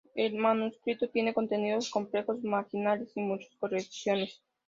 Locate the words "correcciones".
3.59-4.41